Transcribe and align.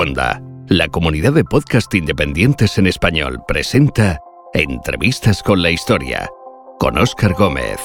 Wanda, 0.00 0.40
la 0.66 0.88
comunidad 0.88 1.34
de 1.34 1.44
podcast 1.44 1.94
independientes 1.94 2.78
en 2.78 2.86
español, 2.86 3.42
presenta 3.46 4.18
Entrevistas 4.54 5.42
con 5.42 5.60
la 5.60 5.70
Historia, 5.70 6.26
con 6.78 6.96
Óscar 6.96 7.34
Gómez. 7.34 7.78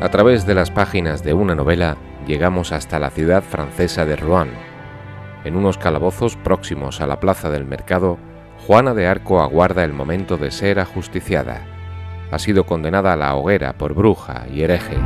A 0.00 0.08
través 0.12 0.46
de 0.46 0.54
las 0.54 0.70
páginas 0.70 1.24
de 1.24 1.34
una 1.34 1.56
novela 1.56 1.96
llegamos 2.28 2.70
hasta 2.70 3.00
la 3.00 3.10
ciudad 3.10 3.42
francesa 3.42 4.04
de 4.04 4.14
Rouen. 4.14 4.52
En 5.42 5.56
unos 5.56 5.78
calabozos 5.78 6.36
próximos 6.36 7.00
a 7.00 7.08
la 7.08 7.18
plaza 7.18 7.50
del 7.50 7.64
mercado, 7.64 8.18
Juana 8.68 8.94
de 8.94 9.08
Arco 9.08 9.40
aguarda 9.40 9.82
el 9.82 9.92
momento 9.92 10.36
de 10.36 10.52
ser 10.52 10.78
ajusticiada. 10.78 11.69
Ha 12.30 12.38
sido 12.38 12.64
condenada 12.64 13.12
a 13.12 13.16
la 13.16 13.34
hoguera 13.34 13.72
por 13.72 13.94
bruja 13.94 14.46
y 14.52 14.62
hereje. 14.62 14.96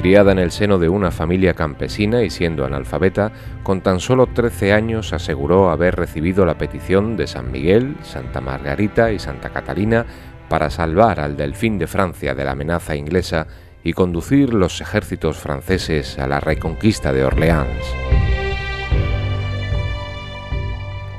Criada 0.00 0.32
en 0.32 0.38
el 0.38 0.50
seno 0.50 0.78
de 0.78 0.88
una 0.88 1.10
familia 1.10 1.52
campesina 1.52 2.22
y 2.22 2.30
siendo 2.30 2.64
analfabeta, 2.64 3.32
con 3.62 3.82
tan 3.82 4.00
solo 4.00 4.28
13 4.28 4.72
años 4.72 5.12
aseguró 5.12 5.68
haber 5.68 5.94
recibido 5.94 6.46
la 6.46 6.56
petición 6.56 7.18
de 7.18 7.26
San 7.26 7.52
Miguel, 7.52 7.96
Santa 8.02 8.40
Margarita 8.40 9.12
y 9.12 9.18
Santa 9.18 9.50
Catalina 9.50 10.06
para 10.48 10.70
salvar 10.70 11.20
al 11.20 11.36
delfín 11.36 11.78
de 11.78 11.86
Francia 11.86 12.34
de 12.34 12.46
la 12.46 12.52
amenaza 12.52 12.96
inglesa 12.96 13.46
y 13.82 13.92
conducir 13.92 14.54
los 14.54 14.80
ejércitos 14.80 15.38
franceses 15.38 16.18
a 16.18 16.26
la 16.26 16.40
reconquista 16.40 17.12
de 17.12 17.24
Orleans. 17.24 17.84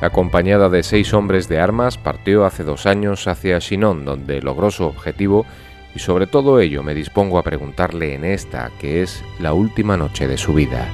Acompañada 0.01 0.69
de 0.69 0.81
seis 0.81 1.13
hombres 1.13 1.47
de 1.47 1.59
armas, 1.59 1.97
partió 1.97 2.45
hace 2.45 2.63
dos 2.63 2.87
años 2.87 3.27
hacia 3.27 3.59
Chinon, 3.59 4.03
donde 4.03 4.41
logró 4.41 4.71
su 4.71 4.83
objetivo 4.83 5.45
y 5.93 5.99
sobre 5.99 6.25
todo 6.25 6.59
ello 6.59 6.83
me 6.83 6.95
dispongo 6.95 7.37
a 7.37 7.43
preguntarle 7.43 8.15
en 8.15 8.25
esta, 8.25 8.71
que 8.79 9.03
es 9.03 9.23
la 9.39 9.53
última 9.53 9.97
noche 9.97 10.27
de 10.27 10.37
su 10.37 10.53
vida. 10.53 10.87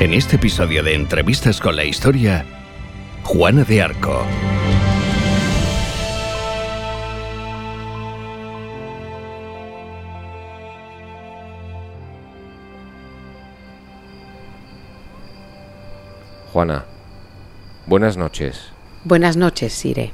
En 0.00 0.12
este 0.12 0.36
episodio 0.36 0.82
de 0.82 0.94
Entrevistas 0.94 1.60
con 1.60 1.76
la 1.76 1.84
Historia, 1.84 2.44
Juana 3.22 3.64
de 3.64 3.80
Arco. 3.80 4.26
Juana, 16.54 16.84
buenas 17.88 18.16
noches. 18.16 18.68
Buenas 19.02 19.36
noches, 19.36 19.72
Sire. 19.72 20.12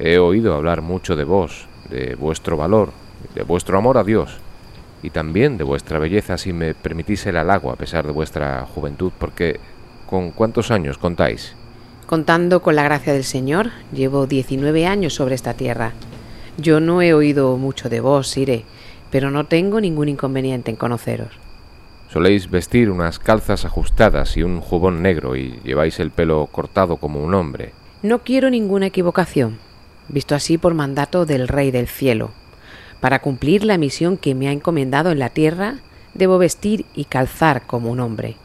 He 0.00 0.18
oído 0.18 0.54
hablar 0.54 0.82
mucho 0.82 1.14
de 1.14 1.22
vos, 1.22 1.68
de 1.88 2.16
vuestro 2.16 2.56
valor, 2.56 2.90
de 3.36 3.44
vuestro 3.44 3.78
amor 3.78 3.96
a 3.96 4.02
Dios 4.02 4.38
y 5.04 5.10
también 5.10 5.58
de 5.58 5.62
vuestra 5.62 6.00
belleza 6.00 6.36
si 6.36 6.52
me 6.52 6.74
permitís 6.74 7.26
el 7.26 7.36
halago 7.36 7.70
a 7.70 7.76
pesar 7.76 8.04
de 8.04 8.10
vuestra 8.10 8.66
juventud, 8.74 9.12
porque 9.16 9.60
¿con 10.10 10.32
cuántos 10.32 10.72
años 10.72 10.98
contáis? 10.98 11.54
Contando 12.06 12.60
con 12.60 12.74
la 12.74 12.82
gracia 12.82 13.12
del 13.12 13.22
Señor, 13.22 13.70
llevo 13.92 14.26
19 14.26 14.84
años 14.86 15.14
sobre 15.14 15.36
esta 15.36 15.54
tierra. 15.54 15.92
Yo 16.58 16.80
no 16.80 17.02
he 17.02 17.14
oído 17.14 17.56
mucho 17.56 17.88
de 17.88 18.00
vos, 18.00 18.26
Sire, 18.26 18.64
pero 19.12 19.30
no 19.30 19.46
tengo 19.46 19.80
ningún 19.80 20.08
inconveniente 20.08 20.72
en 20.72 20.76
conoceros. 20.76 21.41
Soléis 22.12 22.50
vestir 22.50 22.90
unas 22.90 23.18
calzas 23.18 23.64
ajustadas 23.64 24.36
y 24.36 24.42
un 24.42 24.60
jubón 24.60 25.00
negro 25.00 25.34
y 25.34 25.58
lleváis 25.64 25.98
el 25.98 26.10
pelo 26.10 26.46
cortado 26.52 26.98
como 26.98 27.24
un 27.24 27.32
hombre. 27.32 27.72
No 28.02 28.18
quiero 28.18 28.50
ninguna 28.50 28.88
equivocación, 28.88 29.56
visto 30.08 30.34
así 30.34 30.58
por 30.58 30.74
mandato 30.74 31.24
del 31.24 31.48
Rey 31.48 31.70
del 31.70 31.88
Cielo. 31.88 32.32
Para 33.00 33.20
cumplir 33.20 33.64
la 33.64 33.78
misión 33.78 34.18
que 34.18 34.34
me 34.34 34.48
ha 34.48 34.52
encomendado 34.52 35.10
en 35.10 35.20
la 35.20 35.30
tierra, 35.30 35.76
debo 36.12 36.36
vestir 36.36 36.84
y 36.94 37.06
calzar 37.06 37.62
como 37.62 37.90
un 37.90 38.00
hombre. 38.00 38.36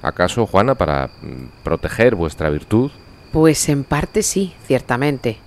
¿Acaso, 0.00 0.46
Juana, 0.46 0.76
para 0.76 1.08
mm, 1.08 1.64
proteger 1.64 2.14
vuestra 2.14 2.50
virtud? 2.50 2.92
Pues 3.32 3.68
en 3.68 3.82
parte 3.82 4.22
sí, 4.22 4.54
ciertamente. 4.64 5.38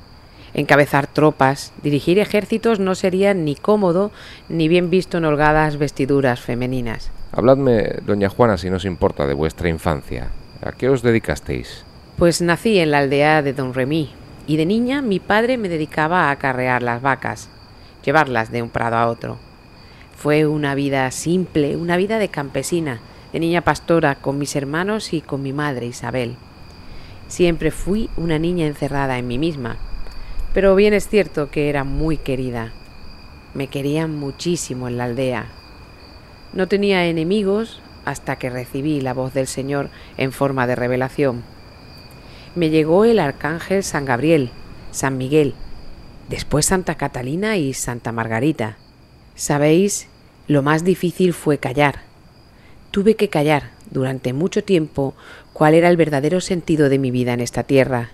Encabezar 0.54 1.08
tropas, 1.08 1.72
dirigir 1.82 2.20
ejércitos 2.20 2.82
no 2.82 2.96
sería 2.96 3.34
ni 3.34 3.56
cómodo 3.56 4.12
ni 4.50 4.68
bien 4.68 4.90
visto 4.90 5.20
en 5.20 5.24
holgadas 5.24 5.78
vestiduras 5.78 6.42
femeninas. 6.42 7.12
Habladme, 7.34 7.96
doña 8.06 8.28
Juana, 8.28 8.58
si 8.58 8.70
nos 8.70 8.84
importa, 8.84 9.26
de 9.26 9.34
vuestra 9.34 9.70
infancia. 9.70 10.28
¿A 10.62 10.74
qué 10.74 10.90
os 10.90 11.02
dedicasteis? 11.02 11.86
Pues 12.18 12.42
nací 12.42 12.78
en 12.80 12.92
la 12.92 13.00
aldea 13.00 13.42
de 13.42 13.54
Don 13.54 13.74
Remy 13.74 14.12
y 14.48 14.58
de 14.58 14.66
niña 14.66 15.02
mi 15.02 15.22
padre 15.22 15.58
me 15.58 15.70
dedicaba 15.70 16.26
a 16.26 16.32
acarrear 16.32 16.84
las 16.84 17.02
vacas, 17.02 17.50
llevarlas 18.04 18.52
de 18.52 18.62
un 18.62 18.70
prado 18.70 18.98
a 18.98 19.08
otro. 19.08 19.38
Fue 20.18 20.46
una 20.46 20.76
vida 20.76 21.10
simple, 21.12 21.78
una 21.78 21.96
vida 21.96 22.20
de 22.20 22.28
campesina, 22.28 23.00
de 23.32 23.40
niña 23.40 23.62
pastora 23.62 24.16
con 24.16 24.38
mis 24.38 24.58
hermanos 24.58 25.14
y 25.14 25.22
con 25.22 25.42
mi 25.42 25.54
madre 25.54 25.86
Isabel. 25.86 26.36
Siempre 27.30 27.72
fui 27.72 28.10
una 28.18 28.40
niña 28.40 28.68
encerrada 28.68 29.18
en 29.18 29.28
mí 29.28 29.38
misma, 29.38 29.78
pero 30.54 30.76
bien 30.76 30.94
es 30.94 31.08
cierto 31.08 31.50
que 31.50 31.70
era 31.70 31.86
muy 31.86 32.18
querida. 32.18 32.74
Me 33.54 33.68
querían 33.68 34.20
muchísimo 34.20 34.90
en 34.90 34.98
la 34.98 35.06
aldea. 35.06 35.61
No 36.54 36.68
tenía 36.68 37.06
enemigos 37.06 37.82
hasta 38.06 38.38
que 38.38 38.50
recibí 38.50 39.02
la 39.02 39.14
voz 39.14 39.34
del 39.34 39.48
Señor 39.48 39.90
en 40.18 40.32
forma 40.32 40.68
de 40.68 40.76
revelación 40.76 41.44
me 42.54 42.70
llegó 42.70 43.06
el 43.06 43.20
arcángel 43.20 43.84
San 43.84 44.06
Gabriel, 44.06 44.50
San 44.92 45.18
Miguel, 45.18 45.54
después 46.28 46.66
Santa 46.66 46.96
Catalina 46.96 47.56
y 47.58 47.74
Santa 47.74 48.12
Margarita. 48.12 48.78
Sabéis, 49.36 50.10
lo 50.48 50.62
más 50.62 50.84
difícil 50.84 51.34
fue 51.34 51.60
callar. 51.60 52.02
Tuve 52.92 53.16
que 53.16 53.30
callar 53.30 53.72
durante 53.90 54.34
mucho 54.34 54.66
tiempo 54.66 55.14
cuál 55.54 55.76
era 55.76 55.88
el 55.90 55.96
verdadero 55.96 56.42
sentido 56.42 56.90
de 56.90 57.00
mi 57.00 57.10
vida 57.10 57.34
en 57.34 57.40
esta 57.40 57.64
tierra. 57.64 58.10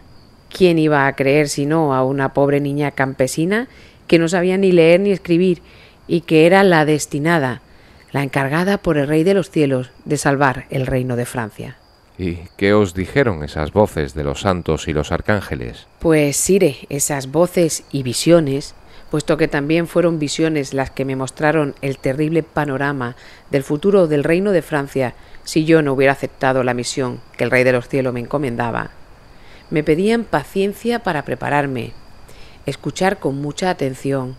¿Quién 0.55 0.77
iba 0.77 1.07
a 1.07 1.15
creer 1.15 1.49
si 1.49 1.65
no 1.65 1.95
a 1.95 2.03
una 2.03 2.33
pobre 2.33 2.59
niña 2.59 2.91
campesina 2.91 3.67
que 4.07 4.19
no 4.19 4.29
sabía 4.29 4.57
ni 4.57 4.71
leer 4.71 4.99
ni 4.99 5.11
escribir 5.11 5.61
y 6.07 6.21
que 6.21 6.45
era 6.45 6.63
la 6.63 6.85
destinada, 6.85 7.61
la 8.17 8.23
encargada 8.23 8.79
por 8.79 8.97
el 8.97 9.07
Rey 9.07 9.23
de 9.23 9.35
los 9.35 9.51
cielos 9.51 9.91
de 10.03 10.17
salvar 10.17 10.65
el 10.71 10.87
reino 10.87 11.15
de 11.15 11.27
Francia? 11.27 11.77
¿Y 12.17 12.39
qué 12.57 12.73
os 12.73 12.95
dijeron 12.95 13.43
esas 13.43 13.71
voces 13.71 14.15
de 14.15 14.23
los 14.23 14.41
santos 14.41 14.87
y 14.87 14.93
los 14.93 15.11
arcángeles? 15.11 15.85
Pues 15.99 16.35
Sire, 16.35 16.77
esas 16.89 17.31
voces 17.31 17.83
y 17.91 18.01
visiones, 18.01 18.73
puesto 19.11 19.37
que 19.37 19.47
también 19.47 19.87
fueron 19.87 20.17
visiones 20.17 20.73
las 20.73 20.89
que 20.89 21.05
me 21.05 21.15
mostraron 21.15 21.75
el 21.83 21.99
terrible 21.99 22.41
panorama 22.41 23.15
del 23.51 23.61
futuro 23.61 24.07
del 24.07 24.23
reino 24.23 24.51
de 24.51 24.63
Francia 24.63 25.13
si 25.43 25.65
yo 25.65 25.83
no 25.83 25.93
hubiera 25.93 26.13
aceptado 26.13 26.63
la 26.63 26.73
misión 26.73 27.21
que 27.37 27.43
el 27.43 27.51
Rey 27.51 27.63
de 27.63 27.73
los 27.73 27.87
cielos 27.87 28.15
me 28.15 28.21
encomendaba. 28.21 28.89
Me 29.69 29.83
pedían 29.83 30.23
paciencia 30.23 31.03
para 31.03 31.23
prepararme, 31.23 31.93
escuchar 32.65 33.19
con 33.19 33.39
mucha 33.39 33.69
atención 33.69 34.37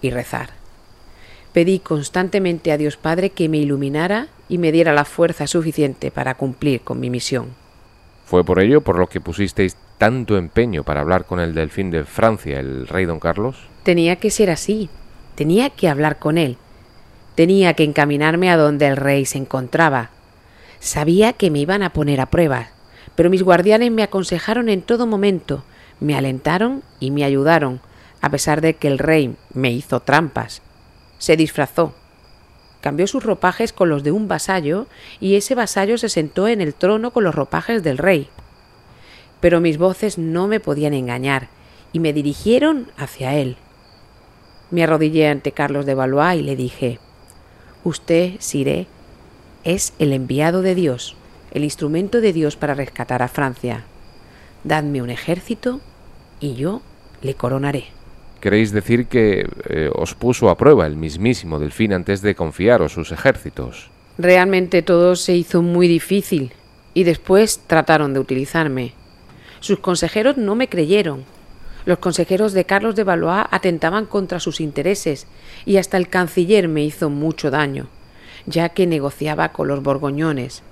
y 0.00 0.10
rezar. 0.10 0.61
Pedí 1.52 1.80
constantemente 1.80 2.72
a 2.72 2.78
Dios 2.78 2.96
Padre 2.96 3.30
que 3.30 3.48
me 3.48 3.58
iluminara 3.58 4.28
y 4.48 4.56
me 4.56 4.72
diera 4.72 4.94
la 4.94 5.04
fuerza 5.04 5.46
suficiente 5.46 6.10
para 6.10 6.34
cumplir 6.34 6.80
con 6.80 6.98
mi 6.98 7.10
misión. 7.10 7.48
¿Fue 8.24 8.42
por 8.42 8.58
ello 8.58 8.80
por 8.80 8.98
lo 8.98 9.06
que 9.08 9.20
pusisteis 9.20 9.76
tanto 9.98 10.38
empeño 10.38 10.82
para 10.82 11.02
hablar 11.02 11.26
con 11.26 11.40
el 11.40 11.54
delfín 11.54 11.90
de 11.90 12.04
Francia, 12.04 12.58
el 12.58 12.88
rey 12.88 13.04
don 13.04 13.20
Carlos? 13.20 13.56
Tenía 13.82 14.16
que 14.16 14.30
ser 14.30 14.48
así. 14.48 14.88
Tenía 15.34 15.68
que 15.70 15.88
hablar 15.88 16.18
con 16.18 16.38
él. 16.38 16.56
Tenía 17.34 17.74
que 17.74 17.84
encaminarme 17.84 18.50
a 18.50 18.56
donde 18.56 18.86
el 18.86 18.96
rey 18.96 19.26
se 19.26 19.38
encontraba. 19.38 20.10
Sabía 20.80 21.34
que 21.34 21.50
me 21.50 21.58
iban 21.58 21.82
a 21.82 21.92
poner 21.92 22.20
a 22.20 22.30
prueba, 22.30 22.68
pero 23.14 23.28
mis 23.28 23.42
guardianes 23.42 23.90
me 23.90 24.02
aconsejaron 24.02 24.68
en 24.68 24.82
todo 24.82 25.06
momento, 25.06 25.64
me 26.00 26.16
alentaron 26.16 26.82
y 26.98 27.10
me 27.10 27.24
ayudaron, 27.24 27.80
a 28.20 28.30
pesar 28.30 28.60
de 28.60 28.74
que 28.74 28.88
el 28.88 28.98
rey 28.98 29.34
me 29.54 29.70
hizo 29.70 30.00
trampas 30.00 30.62
se 31.22 31.36
disfrazó. 31.36 31.94
Cambió 32.80 33.06
sus 33.06 33.22
ropajes 33.22 33.72
con 33.72 33.88
los 33.88 34.02
de 34.02 34.10
un 34.10 34.26
vasallo 34.26 34.88
y 35.20 35.36
ese 35.36 35.54
vasallo 35.54 35.96
se 35.96 36.08
sentó 36.08 36.48
en 36.48 36.60
el 36.60 36.74
trono 36.74 37.12
con 37.12 37.22
los 37.22 37.32
ropajes 37.32 37.84
del 37.84 37.96
rey. 37.96 38.28
Pero 39.38 39.60
mis 39.60 39.78
voces 39.78 40.18
no 40.18 40.48
me 40.48 40.58
podían 40.58 40.94
engañar 40.94 41.46
y 41.92 42.00
me 42.00 42.12
dirigieron 42.12 42.90
hacia 42.96 43.36
él. 43.36 43.56
Me 44.72 44.82
arrodillé 44.82 45.28
ante 45.28 45.52
Carlos 45.52 45.86
de 45.86 45.94
Valois 45.94 46.40
y 46.40 46.42
le 46.42 46.56
dije 46.56 46.98
Usted, 47.84 48.32
Siré, 48.40 48.88
es 49.62 49.92
el 50.00 50.12
enviado 50.12 50.60
de 50.60 50.74
Dios, 50.74 51.14
el 51.52 51.62
instrumento 51.62 52.20
de 52.20 52.32
Dios 52.32 52.56
para 52.56 52.74
rescatar 52.74 53.22
a 53.22 53.28
Francia. 53.28 53.84
Dadme 54.64 55.02
un 55.02 55.10
ejército 55.10 55.80
y 56.40 56.54
yo 56.54 56.82
le 57.20 57.36
coronaré. 57.36 58.01
Queréis 58.42 58.72
decir 58.72 59.06
que 59.06 59.46
eh, 59.68 59.88
os 59.94 60.16
puso 60.16 60.50
a 60.50 60.56
prueba 60.56 60.84
el 60.88 60.96
mismísimo 60.96 61.60
Delfín 61.60 61.92
antes 61.92 62.22
de 62.22 62.34
confiaros 62.34 62.90
sus 62.90 63.12
ejércitos. 63.12 63.88
Realmente 64.18 64.82
todo 64.82 65.14
se 65.14 65.36
hizo 65.36 65.62
muy 65.62 65.86
difícil 65.86 66.52
y 66.92 67.04
después 67.04 67.60
trataron 67.68 68.14
de 68.14 68.18
utilizarme. 68.18 68.94
Sus 69.60 69.78
consejeros 69.78 70.38
no 70.38 70.56
me 70.56 70.68
creyeron. 70.68 71.24
Los 71.84 71.98
consejeros 71.98 72.52
de 72.52 72.64
Carlos 72.64 72.96
de 72.96 73.04
Valois 73.04 73.46
atentaban 73.52 74.06
contra 74.06 74.40
sus 74.40 74.60
intereses 74.60 75.28
y 75.64 75.76
hasta 75.76 75.96
el 75.96 76.08
canciller 76.08 76.66
me 76.66 76.82
hizo 76.82 77.10
mucho 77.10 77.48
daño, 77.48 77.86
ya 78.46 78.70
que 78.70 78.88
negociaba 78.88 79.52
con 79.52 79.68
los 79.68 79.84
borgoñones. 79.84 80.64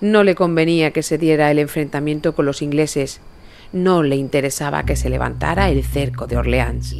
No 0.00 0.22
le 0.22 0.36
convenía 0.36 0.92
que 0.92 1.02
se 1.02 1.18
diera 1.18 1.50
el 1.50 1.58
enfrentamiento 1.58 2.36
con 2.36 2.46
los 2.46 2.62
ingleses. 2.62 3.20
No 3.74 4.04
le 4.04 4.14
interesaba 4.14 4.84
que 4.84 4.94
se 4.94 5.10
levantara 5.10 5.68
el 5.68 5.82
cerco 5.82 6.28
de 6.28 6.36
Orleans. 6.36 6.94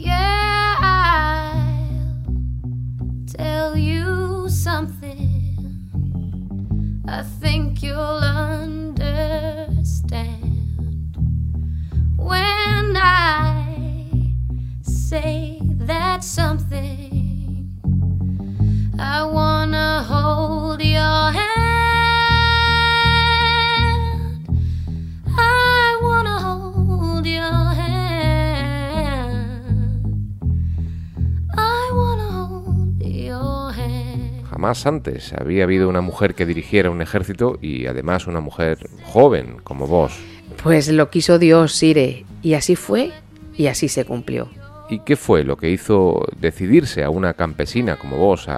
Jamás 34.65 34.87
antes 34.87 35.35
había 35.35 35.65
habido 35.65 35.91
una 35.91 36.01
mujer 36.01 36.35
que 36.35 36.47
dirigiera 36.47 36.89
un 36.89 37.03
ejército 37.03 37.59
y 37.61 37.85
además 37.85 38.27
una 38.27 38.41
mujer 38.41 38.79
joven 39.03 39.59
como 39.63 39.87
vos. 39.87 40.19
Pues 40.63 40.89
lo 40.89 41.11
quiso 41.11 41.39
Dios, 41.39 41.75
Sire, 41.75 42.25
y 42.41 42.55
así 42.55 42.75
fue 42.75 43.13
y 43.59 43.67
así 43.67 43.89
se 43.89 44.07
cumplió. 44.07 44.49
¿Y 44.89 45.01
qué 45.01 45.17
fue 45.17 45.45
lo 45.45 45.59
que 45.59 45.69
hizo 45.69 46.25
decidirse 46.41 47.05
a 47.05 47.11
una 47.11 47.35
campesina 47.35 47.97
como 47.97 48.17
vos 48.17 48.49
a 48.49 48.57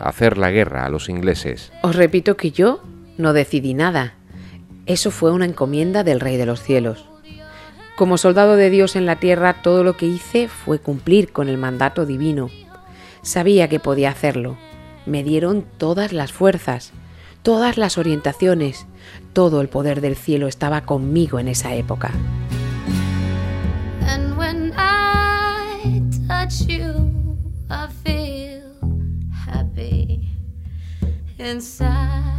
hacer 0.00 0.38
la 0.38 0.50
guerra 0.50 0.86
a 0.86 0.88
los 0.88 1.08
ingleses? 1.08 1.70
Os 1.84 1.94
repito 1.94 2.36
que 2.36 2.50
yo 2.50 2.82
no 3.16 3.32
decidí 3.32 3.74
nada. 3.74 4.14
Eso 4.86 5.12
fue 5.12 5.30
una 5.30 5.44
encomienda 5.44 6.02
del 6.02 6.18
Rey 6.18 6.36
de 6.36 6.46
los 6.46 6.64
Cielos. 6.64 7.08
Como 7.94 8.18
soldado 8.18 8.56
de 8.56 8.70
Dios 8.70 8.96
en 8.96 9.06
la 9.06 9.20
tierra, 9.20 9.62
todo 9.62 9.84
lo 9.84 9.96
que 9.96 10.06
hice 10.06 10.48
fue 10.48 10.80
cumplir 10.80 11.30
con 11.30 11.48
el 11.48 11.58
mandato 11.58 12.06
divino. 12.06 12.50
Sabía 13.22 13.68
que 13.68 13.78
podía 13.78 14.10
hacerlo. 14.10 14.58
Me 15.06 15.22
dieron 15.22 15.64
todas 15.78 16.12
las 16.12 16.32
fuerzas, 16.32 16.92
todas 17.42 17.76
las 17.76 17.98
orientaciones, 17.98 18.86
todo 19.32 19.60
el 19.60 19.68
poder 19.68 20.00
del 20.00 20.16
cielo 20.16 20.48
estaba 20.48 20.82
conmigo 20.82 21.38
en 21.38 21.48
esa 21.48 21.74
época. 21.74 22.10
And 24.06 24.36
when 24.38 24.72
I 24.76 26.02
touch 26.26 26.66
you, 26.66 27.36
I 27.68 27.88
feel 28.02 28.62
happy 29.46 30.28
inside. 31.38 32.34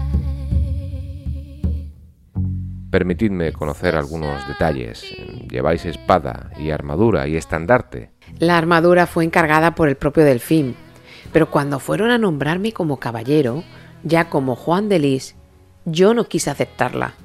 Permitidme 2.90 3.52
conocer 3.52 3.98
algunos 3.98 4.48
detalles. 4.48 5.04
Lleváis 5.50 5.84
espada 5.84 6.50
y 6.58 6.72
armadura 6.72 7.28
y 7.28 7.36
estandarte. 7.36 8.12
La 8.40 8.58
armadura 8.58 9.06
fue 9.06 9.26
encargada 9.26 9.76
por 9.76 9.90
el 9.90 9.98
propio 9.98 10.24
Delfín, 10.24 10.78
pero 11.36 11.52
cuando 11.52 11.80
fueron 11.80 12.12
a 12.12 12.18
nombrarme 12.18 12.72
como 12.72 12.96
caballero, 12.96 13.66
ya 14.04 14.30
como 14.30 14.56
Juan 14.56 14.88
de 14.88 15.00
Lis, 15.00 15.36
yo 15.84 16.14
no 16.14 16.30
quise 16.30 16.50
aceptarla, 16.50 17.16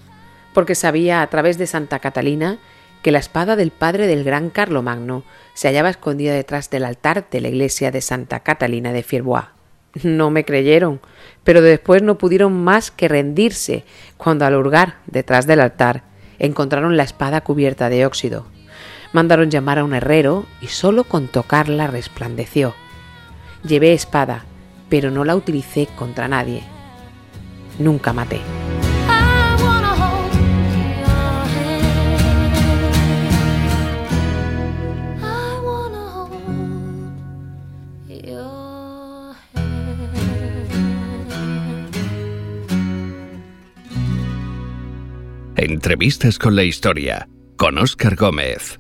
porque 0.53 0.75
sabía 0.75 1.23
a 1.23 1.27
través 1.29 1.59
de 1.59 1.69
Santa 1.69 2.01
Catalina 2.01 2.59
que 3.03 3.13
la 3.13 3.21
espada 3.21 3.55
del 3.55 3.71
padre 3.71 4.09
del 4.09 4.25
gran 4.25 4.51
Carlomagno 4.51 5.23
se 5.55 5.69
hallaba 5.69 5.91
escondida 5.91 6.35
detrás 6.35 6.71
del 6.71 6.87
altar 6.87 7.31
de 7.31 7.41
la 7.41 7.51
iglesia 7.51 7.93
de 7.93 8.01
Santa 8.01 8.41
Catalina 8.41 8.93
de 8.93 9.05
Fierbois. 9.05 9.45
No 10.03 10.31
me 10.31 10.45
creyeron, 10.45 11.01
pero 11.45 11.61
después 11.61 12.03
no 12.03 12.19
pudieron 12.19 12.65
más 12.65 12.91
que 12.91 13.07
rendirse 13.07 13.85
cuando 14.17 14.45
al 14.45 14.57
hurgar 14.57 14.97
detrás 15.07 15.47
del 15.47 15.61
altar 15.61 16.03
encontraron 16.41 16.97
la 16.97 17.05
espada 17.05 17.43
cubierta 17.43 17.89
de 17.89 18.07
óxido. 18.07 18.45
Mandaron 19.13 19.53
llamar 19.53 19.79
a 19.79 19.85
un 19.85 19.95
herrero 19.95 20.47
y 20.61 20.67
solo 20.67 21.05
con 21.05 21.29
tocarla 21.29 21.87
resplandeció. 21.87 22.75
Llevé 23.63 23.93
espada, 23.93 24.45
pero 24.89 25.11
no 25.11 25.25
la 25.25 25.37
utilicé 25.37 25.87
contra 25.97 26.29
nadie. 26.29 26.63
Nunca 27.79 28.13
maté. 28.13 28.41
Entrevistas 45.57 46.39
con 46.39 46.57
la 46.57 46.65
historia 46.65 47.29
con 47.57 47.77
Óscar 47.77 48.17
Gómez. 48.17 48.80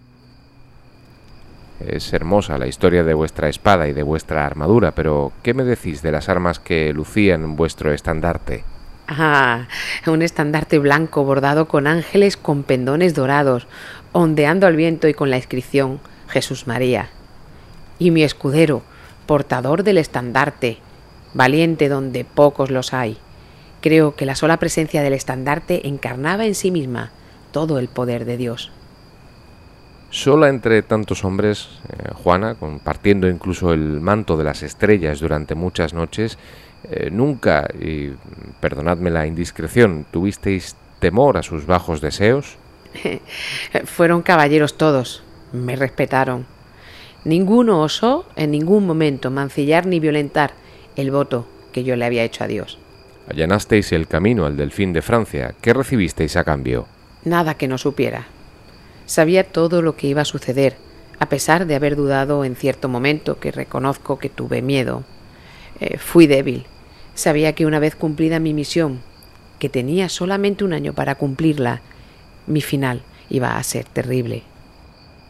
Es 1.87 2.12
hermosa 2.12 2.59
la 2.59 2.67
historia 2.67 3.05
de 3.05 3.15
vuestra 3.15 3.49
espada 3.49 3.88
y 3.88 3.93
de 3.93 4.03
vuestra 4.03 4.44
armadura, 4.44 4.93
pero 4.93 5.32
¿qué 5.43 5.55
me 5.55 5.65
decís 5.65 6.03
de 6.03 6.12
las 6.12 6.29
armas 6.29 6.59
que 6.59 6.93
lucían 6.93 7.56
vuestro 7.56 7.93
estandarte? 7.93 8.65
Ah, 9.09 9.67
un 10.06 10.23
estandarte 10.23 10.79
blanco 10.79 11.25
bordado 11.25 11.67
con 11.67 11.87
ángeles 11.87 12.37
con 12.37 12.62
pendones 12.62 13.15
dorados, 13.15 13.67
ondeando 14.12 14.67
al 14.67 14.77
viento 14.77 15.09
y 15.09 15.15
con 15.15 15.31
la 15.31 15.37
inscripción 15.37 16.00
Jesús 16.29 16.67
María. 16.67 17.09
Y 17.99 18.11
mi 18.11 18.23
escudero, 18.23 18.82
portador 19.27 19.82
del 19.82 19.99
estandarte, 19.99 20.79
valiente 21.35 21.88
donde 21.88 22.25
pocos 22.25 22.71
los 22.71 22.93
hay. 22.93 23.19
Creo 23.81 24.15
que 24.15 24.27
la 24.27 24.35
sola 24.35 24.59
presencia 24.59 25.03
del 25.03 25.15
estandarte 25.15 25.88
encarnaba 25.88 26.44
en 26.44 26.55
sí 26.55 26.71
misma 26.71 27.11
todo 27.50 27.79
el 27.79 27.88
poder 27.88 28.27
de 28.27 28.37
Dios. 28.37 28.71
Sola 30.11 30.49
entre 30.49 30.83
tantos 30.83 31.25
hombres, 31.25 31.69
eh, 31.89 32.11
Juana, 32.15 32.56
compartiendo 32.56 33.29
incluso 33.29 33.73
el 33.73 34.01
manto 34.01 34.37
de 34.37 34.43
las 34.43 34.65
estrellas 34.65 35.20
durante 35.20 35.55
muchas 35.55 35.94
noches, 35.94 36.37
eh, 36.91 37.11
nunca, 37.13 37.69
y 37.81 38.11
perdonadme 38.58 39.11
la 39.11 39.27
indiscreción, 39.27 40.05
tuvisteis 40.11 40.75
temor 40.99 41.37
a 41.37 41.44
sus 41.44 41.65
bajos 41.65 42.01
deseos? 42.01 42.56
Fueron 43.84 44.23
caballeros 44.23 44.77
todos, 44.77 45.23
me 45.53 45.77
respetaron. 45.77 46.44
Ninguno 47.25 47.81
osó 47.81 48.27
en 48.34 48.51
ningún 48.51 48.87
momento 48.87 49.31
mancillar 49.31 49.87
ni 49.87 50.01
violentar 50.01 50.55
el 50.96 51.13
voto 51.13 51.46
que 51.73 51.84
yo 51.84 51.94
le 51.94 52.05
había 52.05 52.25
hecho 52.25 52.43
a 52.43 52.49
Dios. 52.49 52.79
Allanasteis 53.29 53.93
el 53.93 54.08
camino 54.08 54.44
al 54.44 54.56
delfín 54.56 54.93
de 54.93 55.03
Francia. 55.03 55.55
¿Qué 55.61 55.73
recibisteis 55.73 56.37
a 56.37 56.43
cambio? 56.43 56.87
Nada 57.25 57.55
que 57.55 57.69
no 57.69 57.79
supiera. 57.79 58.27
Sabía 59.10 59.43
todo 59.43 59.82
lo 59.82 59.96
que 59.96 60.06
iba 60.06 60.22
a 60.22 60.24
suceder, 60.24 60.76
a 61.19 61.29
pesar 61.29 61.67
de 61.67 61.74
haber 61.74 61.96
dudado 61.96 62.44
en 62.44 62.55
cierto 62.55 62.88
momento, 62.88 63.40
que 63.40 63.50
reconozco 63.50 64.20
que 64.20 64.29
tuve 64.29 64.62
miedo. 64.62 65.02
Eh, 65.81 65.98
fui 65.98 66.29
débil. 66.29 66.67
Sabía 67.17 67.56
que 67.56 67.67
una 67.67 67.81
vez 67.81 67.96
cumplida 67.96 68.38
mi 68.38 68.55
misión, 68.55 69.00
que 69.58 69.69
tenía 69.69 70.08
solamente 70.08 70.62
un 70.62 70.72
año 70.72 70.93
para 70.93 71.17
cumplirla, 71.17 71.81
mi 72.46 72.60
final 72.60 73.02
iba 73.29 73.56
a 73.56 73.62
ser 73.64 73.84
terrible. 73.84 74.44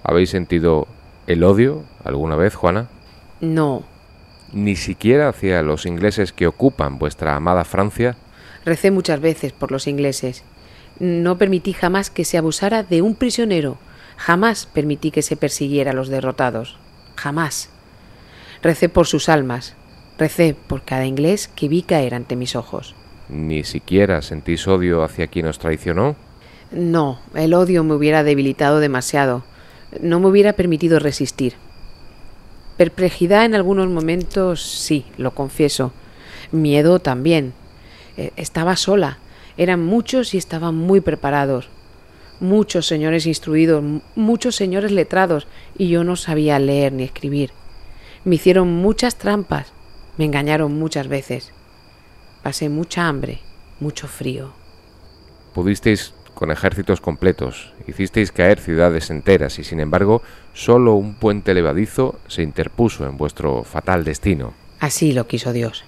¿Habéis 0.03 0.29
sentido 0.29 0.87
el 1.27 1.43
odio 1.43 1.85
alguna 2.05 2.37
vez, 2.37 2.55
Juana? 2.55 2.91
No, 3.41 3.85
¿Ni 4.53 4.77
siquiera 4.77 5.31
hacia 5.31 5.63
los 5.63 5.87
ingleses 5.87 6.35
que 6.35 6.47
ocupan 6.47 6.99
vuestra 6.99 7.35
amada 7.35 7.65
Francia? 7.65 8.19
recé 8.67 8.91
muchas 8.91 9.23
veces 9.23 9.55
por 9.55 9.73
los 9.73 9.87
ingleses. 9.87 10.45
No 11.01 11.39
permití 11.39 11.73
jamás 11.73 12.11
que 12.11 12.27
se 12.27 12.37
abusara 12.37 12.83
de 12.83 13.01
un 13.01 13.15
prisionero. 13.15 13.79
Jamás 14.19 14.67
permití 14.67 15.11
que 15.11 15.23
se 15.23 15.35
persiguiera 15.35 15.93
a 15.93 15.95
los 15.95 16.09
derrotados. 16.09 16.79
Jamás. 17.17 17.71
Recé 18.63 18.91
por 18.91 19.07
sus 19.07 19.31
almas. 19.31 19.75
Recé 20.19 20.55
por 20.55 20.83
cada 20.83 21.07
inglés 21.07 21.49
que 21.49 21.69
vi 21.69 21.83
caer 21.83 22.15
ante 22.15 22.37
mis 22.37 22.55
ojos. 22.55 22.95
¿Ni 23.31 23.65
siquiera 23.65 24.21
sentís 24.21 24.69
odio 24.69 25.03
hacia 25.03 25.29
quien 25.29 25.47
os 25.47 25.59
traicionó? 25.59 26.17
No, 26.71 27.19
el 27.35 27.55
odio 27.55 27.83
me 27.83 27.95
hubiera 27.95 28.23
debilitado 28.23 28.79
demasiado. 28.79 29.43
No 30.03 30.21
me 30.21 30.27
hubiera 30.27 30.53
permitido 30.53 30.99
resistir. 30.99 31.55
Perplejidad 32.77 33.47
en 33.47 33.55
algunos 33.55 33.89
momentos, 33.89 34.63
sí, 34.63 35.07
lo 35.17 35.35
confieso. 35.35 35.93
Miedo 36.53 36.99
también. 36.99 37.55
Eh, 38.19 38.33
Estaba 38.37 38.77
sola. 38.77 39.19
Eran 39.61 39.85
muchos 39.85 40.33
y 40.33 40.39
estaban 40.39 40.75
muy 40.75 41.03
preparados. 41.03 41.69
muchos 42.41 42.87
señores 42.87 43.27
instruidos, 43.27 43.85
muchos 44.15 44.57
señores 44.57 44.91
letrados, 44.91 45.47
y 45.77 45.91
yo 45.91 46.03
no 46.03 46.17
sabía 46.17 46.59
leer 46.59 46.95
ni 46.95 47.03
escribir. 47.03 47.51
Me 48.25 48.37
hicieron 48.37 48.73
muchas 48.73 49.17
trampas, 49.17 49.75
me 50.17 50.25
engañaron 50.25 50.79
muchas 50.79 51.09
veces. 51.09 51.53
Pasé 52.43 52.71
mucha 52.71 53.07
hambre, 53.07 53.41
mucho 53.81 54.09
frío. 54.09 54.55
Pudisteis 55.53 56.15
con 56.33 56.51
ejércitos 56.51 57.03
completos, 57.03 57.75
hicisteis 57.87 58.33
caer 58.33 58.59
ciudades 58.59 59.11
enteras 59.11 59.59
y 59.59 59.65
sin 59.65 59.79
embargo 59.79 60.23
solo 60.55 60.95
un 60.95 61.17
puente 61.17 61.53
levadizo 61.53 62.19
se 62.29 62.43
interpuso 62.43 63.05
en 63.05 63.19
vuestro 63.19 63.63
fatal 63.65 64.05
destino. 64.05 64.55
Así 64.79 65.13
lo 65.13 65.27
quiso 65.27 65.53
Dios. 65.53 65.85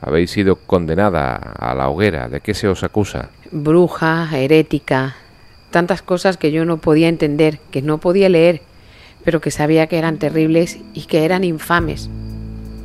Habéis 0.00 0.30
sido 0.30 0.56
condenada 0.56 1.36
a 1.36 1.74
la 1.74 1.88
hoguera. 1.88 2.28
¿De 2.28 2.40
qué 2.40 2.54
se 2.54 2.68
os 2.68 2.82
acusa? 2.82 3.30
Bruja, 3.50 4.28
herética, 4.32 5.16
tantas 5.70 6.02
cosas 6.02 6.36
que 6.36 6.52
yo 6.52 6.64
no 6.64 6.78
podía 6.78 7.08
entender, 7.08 7.60
que 7.70 7.82
no 7.82 7.98
podía 7.98 8.28
leer, 8.28 8.62
pero 9.24 9.40
que 9.40 9.50
sabía 9.50 9.86
que 9.86 9.98
eran 9.98 10.18
terribles 10.18 10.78
y 10.94 11.02
que 11.02 11.24
eran 11.24 11.44
infames, 11.44 12.08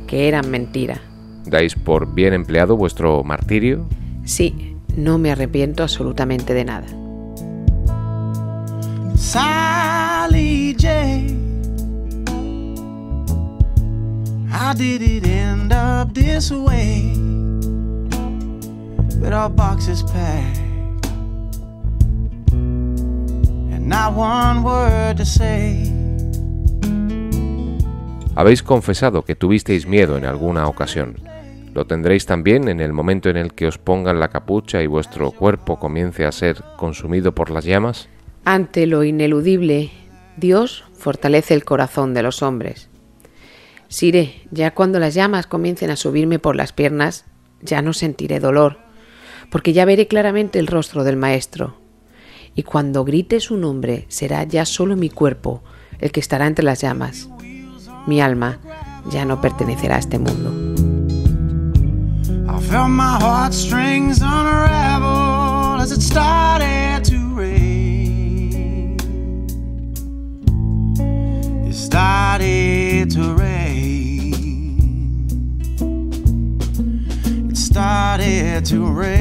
que 0.06 0.28
eran 0.28 0.50
mentira. 0.50 1.00
¿Dais 1.46 1.74
por 1.74 2.14
bien 2.14 2.34
empleado 2.34 2.76
vuestro 2.76 3.22
martirio? 3.24 3.86
Sí, 4.24 4.76
no 4.96 5.18
me 5.18 5.30
arrepiento 5.30 5.82
absolutamente 5.82 6.54
de 6.54 6.64
nada. 6.64 6.86
Sally 9.16 10.76
J. 10.78 11.45
How 14.58 14.72
did 14.72 15.02
it 15.02 15.26
end 15.26 15.70
up 15.70 16.14
this 16.14 16.50
way? 16.50 17.12
With 19.20 19.30
our 19.30 19.50
boxes 19.50 20.02
packed 20.02 20.56
and 23.70 23.86
not 23.86 24.14
one 24.14 24.62
word 24.62 25.18
to 25.18 25.26
say. 25.26 25.92
Habéis 28.34 28.62
confesado 28.62 29.26
que 29.26 29.34
tuvisteis 29.34 29.86
miedo 29.86 30.16
en 30.16 30.24
alguna 30.24 30.68
ocasión. 30.68 31.16
Lo 31.74 31.86
tendréis 31.86 32.24
también 32.24 32.68
en 32.68 32.80
el 32.80 32.94
momento 32.94 33.28
en 33.28 33.36
el 33.36 33.52
que 33.52 33.66
os 33.66 33.76
pongan 33.76 34.20
la 34.20 34.28
capucha 34.28 34.80
y 34.82 34.86
vuestro 34.86 35.32
cuerpo 35.32 35.78
comience 35.78 36.24
a 36.24 36.32
ser 36.32 36.64
consumido 36.78 37.34
por 37.34 37.50
las 37.50 37.66
llamas. 37.66 38.08
Ante 38.46 38.86
lo 38.86 39.04
ineludible, 39.04 39.90
Dios 40.38 40.84
fortalece 40.94 41.52
el 41.52 41.66
corazón 41.66 42.14
de 42.14 42.22
los 42.22 42.42
hombres. 42.42 42.88
Siré, 43.88 44.42
ya 44.50 44.74
cuando 44.74 44.98
las 44.98 45.14
llamas 45.14 45.46
comiencen 45.46 45.90
a 45.90 45.96
subirme 45.96 46.38
por 46.38 46.56
las 46.56 46.72
piernas, 46.72 47.24
ya 47.62 47.82
no 47.82 47.92
sentiré 47.92 48.40
dolor, 48.40 48.78
porque 49.50 49.72
ya 49.72 49.84
veré 49.84 50.08
claramente 50.08 50.58
el 50.58 50.66
rostro 50.66 51.04
del 51.04 51.16
Maestro. 51.16 51.78
Y 52.54 52.62
cuando 52.62 53.04
grite 53.04 53.40
su 53.40 53.56
nombre, 53.56 54.06
será 54.08 54.44
ya 54.44 54.64
solo 54.64 54.96
mi 54.96 55.10
cuerpo 55.10 55.62
el 55.98 56.10
que 56.10 56.20
estará 56.20 56.46
entre 56.46 56.64
las 56.64 56.80
llamas. 56.80 57.28
Mi 58.06 58.20
alma 58.20 58.58
ya 59.10 59.24
no 59.24 59.40
pertenecerá 59.40 59.96
a 59.96 59.98
este 59.98 60.18
mundo. 60.18 60.52
Started 77.76 78.64
to 78.64 78.88
rain. 78.90 79.12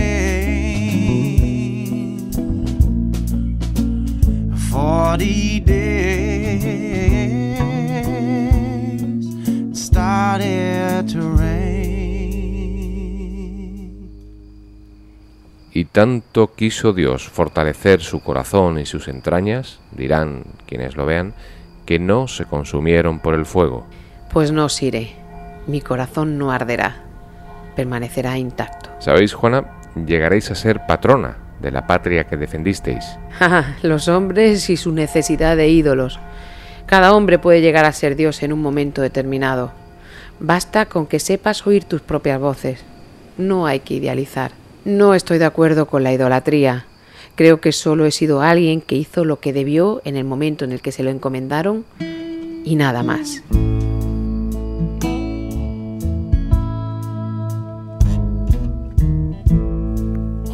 Forty 4.72 5.60
days. 5.60 6.06
It 9.46 9.76
started 9.76 11.12
to 11.12 11.36
rain. 11.36 11.66
Y 15.74 15.84
tanto 15.84 16.54
quiso 16.56 16.94
Dios 16.94 17.28
fortalecer 17.28 18.00
su 18.00 18.22
corazón 18.22 18.80
y 18.80 18.86
sus 18.86 19.10
entrañas, 19.10 19.82
dirán 19.92 20.46
quienes 20.66 20.96
lo 20.96 21.06
vean, 21.06 21.34
que 21.86 22.00
no 22.00 22.30
se 22.30 22.46
consumieron 22.46 23.20
por 23.20 23.34
el 23.34 23.46
fuego. 23.46 23.86
Pues 24.32 24.54
no, 24.54 24.70
Siré, 24.70 25.12
mi 25.68 25.82
corazón 25.82 26.38
no 26.38 26.54
arderá, 26.54 27.05
permanecerá 27.76 28.38
intacto. 28.38 28.90
¿Sabéis, 29.00 29.34
Juana? 29.34 29.66
Llegaréis 30.06 30.52
a 30.52 30.56
ser 30.56 30.86
patrona 30.88 31.38
de 31.60 31.72
la 31.72 31.88
patria 31.88 32.26
que 32.26 32.38
defendisteis. 32.38 33.06
Ja, 33.40 33.76
los 33.82 34.08
hombres 34.08 34.70
y 34.70 34.78
su 34.78 34.92
necesidad 34.92 35.58
de 35.58 35.70
ídolos. 35.70 36.20
Cada 36.86 37.14
hombre 37.14 37.40
puede 37.40 37.62
llegar 37.62 37.86
a 37.86 37.92
ser 37.92 38.16
Dios 38.16 38.44
en 38.44 38.54
un 38.54 38.62
momento 38.62 39.02
determinado. 39.02 39.72
Basta 40.40 40.86
con 40.86 41.08
que 41.08 41.20
sepas 41.20 41.66
oír 41.66 41.86
tus 41.86 42.02
propias 42.02 42.40
voces. 42.40 42.84
No 43.38 43.66
hay 43.66 43.80
que 43.80 43.96
idealizar. 43.96 44.52
No 44.84 45.14
estoy 45.14 45.40
de 45.40 45.46
acuerdo 45.46 45.88
con 45.88 46.04
la 46.04 46.14
idolatría. 46.14 46.86
Creo 47.36 47.60
que 47.60 47.72
solo 47.72 48.06
he 48.06 48.12
sido 48.12 48.42
alguien 48.42 48.82
que 48.82 48.96
hizo 48.96 49.26
lo 49.26 49.40
que 49.40 49.54
debió 49.54 50.02
en 50.06 50.16
el 50.16 50.24
momento 50.24 50.64
en 50.64 50.72
el 50.72 50.82
que 50.82 50.92
se 50.92 51.04
lo 51.04 51.10
encomendaron 51.10 51.86
y 52.64 52.76
nada 52.76 53.04
más. 53.04 53.42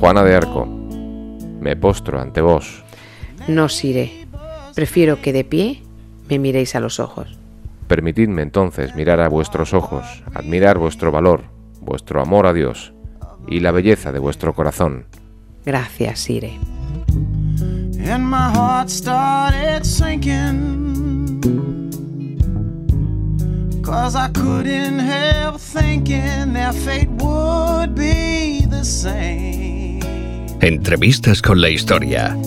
Juana 0.02 0.24
de 0.24 0.34
Arco, 0.36 0.66
me 0.66 1.76
postro 1.76 2.20
ante 2.20 2.42
vos. 2.42 2.84
No 3.48 3.66
os 3.66 3.84
iré. 3.84 4.26
Prefiero 4.74 5.22
que 5.22 5.32
de 5.32 5.44
pie 5.44 5.84
me 6.28 6.40
miréis 6.40 6.74
a 6.74 6.80
los 6.80 7.00
ojos. 7.00 7.38
Permitidme 7.88 8.42
entonces 8.42 8.96
mirar 8.96 9.20
a 9.20 9.30
vuestros 9.30 9.76
ojos, 9.76 10.24
admirar 10.34 10.80
vuestro 10.80 11.12
valor, 11.12 11.44
vuestro 11.82 12.20
amor 12.20 12.48
a 12.48 12.54
Dios 12.54 12.94
y 13.48 13.60
la 13.60 13.70
belleza 13.70 14.12
de 14.12 14.18
vuestro 14.18 14.56
corazón. 14.56 15.06
Gracias, 15.68 16.20
Sire. 16.20 16.58
and 18.04 18.26
my 18.28 18.50
heart 18.50 18.90
started 18.90 19.86
sinking. 19.86 20.90
Cause 23.84 24.16
I 24.16 24.30
couldn't 24.30 24.98
help 24.98 25.62
thinking 25.62 26.54
their 26.54 26.74
fate 26.74 27.10
would 27.10 27.94
be 27.94 28.66
the 28.68 28.84
same. 28.84 29.91
Entrevistas 30.62 31.42
con 31.42 31.60
la 31.60 31.70
historia. 31.72 32.38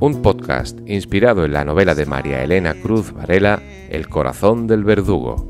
Un 0.00 0.22
podcast 0.22 0.78
inspirado 0.86 1.44
en 1.44 1.52
la 1.52 1.66
novela 1.66 1.94
de 1.94 2.06
María 2.06 2.42
Elena 2.42 2.72
Cruz 2.72 3.12
Varela, 3.12 3.60
El 3.90 4.08
corazón 4.08 4.66
del 4.66 4.82
verdugo. 4.84 5.46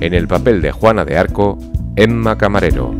En 0.00 0.14
el 0.14 0.26
papel 0.26 0.60
de 0.60 0.72
Juana 0.72 1.04
de 1.04 1.16
Arco, 1.16 1.58
Emma 1.94 2.36
Camarero. 2.36 2.92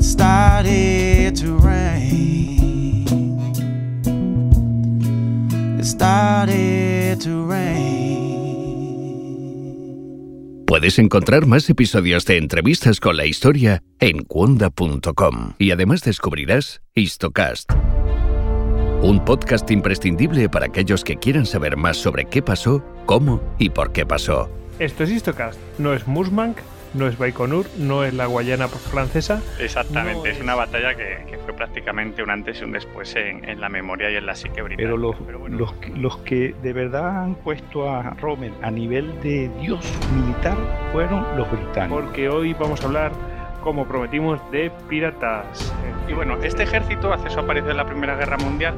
Puedes 10.67 10.99
encontrar 10.99 11.47
más 11.47 11.69
episodios 11.71 12.25
de 12.27 12.37
entrevistas 12.37 13.01
con 13.01 13.17
la 13.17 13.27
historia 13.27 13.83
en 14.01 14.23
cuonda.com 14.23 15.55
y 15.59 15.71
además 15.71 16.03
descubrirás 16.03 16.83
Histocast, 16.95 17.73
un 19.03 19.25
podcast 19.25 19.71
imprescindible 19.71 20.49
para 20.49 20.67
aquellos 20.67 21.05
que 21.05 21.17
quieran 21.17 21.47
saber 21.47 21.77
más 21.77 21.97
sobre 21.97 22.27
qué 22.27 22.43
pasó, 22.43 22.85
cómo 23.07 23.41
y 23.59 23.71
por 23.71 23.93
qué 23.93 24.05
pasó. 24.05 24.51
Esto 24.79 25.05
es 25.05 25.11
Histocast, 25.11 25.59
no 25.79 25.95
es 25.95 26.07
Musmank, 26.07 26.59
no 26.95 27.07
es 27.07 27.19
Baikonur, 27.19 27.67
no 27.79 28.05
es 28.05 28.15
la 28.15 28.27
Guayana 28.27 28.69
francesa. 28.69 29.43
Exactamente, 29.61 30.19
No 30.21 30.27
es 30.27 30.37
es- 30.37 30.43
una 30.43 30.55
batalla 30.55 30.95
que, 30.95 31.25
que 31.31 31.39
fue 31.39 31.53
prácticamente 31.55 32.23
un 32.23 32.31
antes 32.31 32.61
y 32.61 32.65
un 32.65 32.73
después 32.73 33.15
en, 33.17 33.49
en 33.49 33.61
la 33.61 33.69
memoria 33.69 34.11
y 34.11 34.17
en 34.17 34.27
la 34.27 34.35
psique 34.35 34.63
británica. 34.63 34.83
Pero 34.89 34.97
los, 34.97 35.19
bueno, 35.19 35.49
los, 35.59 35.73
que- 35.75 35.91
los 35.97 36.17
que 36.19 36.55
de 36.63 36.73
verdad 36.73 37.23
han 37.25 37.35
puesto 37.37 37.91
a 37.91 38.11
Rommel 38.21 38.53
a 38.63 38.71
nivel 38.71 39.21
de 39.23 39.51
dios 39.61 39.85
militar 40.15 40.57
fueron 40.93 41.25
los 41.37 41.51
británicos. 41.51 42.03
Porque 42.03 42.29
hoy 42.29 42.55
vamos 42.55 42.81
a 42.83 42.87
hablar, 42.87 43.13
como 43.63 43.87
prometimos, 43.87 44.41
de 44.51 44.71
piratas. 44.89 45.73
y 46.09 46.13
bueno, 46.15 46.37
este 46.43 46.63
ejército 46.63 47.13
hace 47.13 47.29
su 47.31 47.39
aparición 47.41 47.71
en 47.73 47.77
la 47.77 47.87
Primera 47.87 48.17
Guerra 48.17 48.37
Mundial 48.39 48.75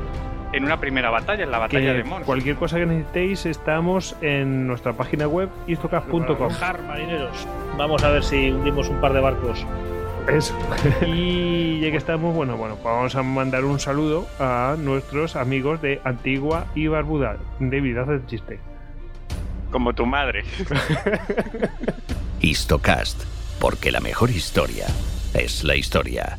en 0.52 0.64
una 0.64 0.78
primera 0.80 1.10
batalla, 1.10 1.44
en 1.44 1.50
la 1.52 1.58
batalla 1.58 1.92
Que 1.92 1.98
de 1.98 2.02
Mons. 2.02 2.26
cualquier 2.26 2.56
cosa 2.56 2.76
que 2.76 2.84
necesitéis 2.84 3.46
estamos 3.46 4.16
en 4.20 4.66
nuestra 4.66 4.92
página 4.94 5.28
web 5.28 5.48
histocast.com. 5.68 6.26
Bajar, 6.48 6.82
marineros. 6.82 7.46
Vamos 7.76 8.02
a 8.02 8.10
ver 8.10 8.22
si 8.22 8.50
hundimos 8.50 8.88
un 8.88 9.00
par 9.00 9.12
de 9.12 9.20
barcos. 9.20 9.64
Eso. 10.28 10.54
y 11.06 11.80
ya 11.80 11.90
que 11.90 11.96
estamos, 11.96 12.34
bueno, 12.34 12.56
bueno, 12.56 12.76
pues 12.76 12.84
vamos 12.84 13.14
a 13.14 13.22
mandar 13.22 13.64
un 13.64 13.80
saludo 13.80 14.26
a 14.38 14.76
nuestros 14.78 15.36
amigos 15.36 15.80
de 15.82 16.00
Antigua 16.04 16.66
y 16.74 16.86
Barbuda. 16.86 17.36
David, 17.58 17.98
haz 17.98 18.08
el 18.08 18.26
chiste. 18.26 18.60
Como 19.70 19.94
tu 19.94 20.06
madre. 20.06 20.44
Histocast, 22.40 23.22
porque 23.60 23.90
la 23.90 24.00
mejor 24.00 24.30
historia 24.30 24.86
es 25.34 25.64
la 25.64 25.76
historia. 25.76 26.38